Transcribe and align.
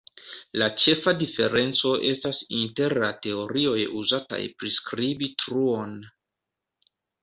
La 0.61 0.69
ĉefa 0.83 1.13
diferenco 1.19 1.91
estas 2.13 2.41
inter 2.63 2.97
la 3.05 3.11
teorioj 3.29 3.77
uzataj 4.03 4.43
priskribi 4.59 5.35
truon. 5.47 5.99